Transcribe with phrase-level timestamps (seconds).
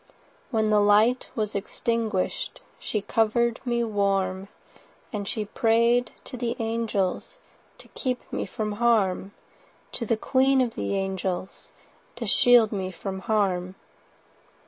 [0.49, 4.47] When the light was extinguish'd, She cover'd me warm,
[5.11, 7.37] 80 And she pray'd to the angels
[7.77, 9.33] To keep me from harm—
[9.91, 11.67] To the queen of the angels
[12.15, 13.75] To shield me from harm.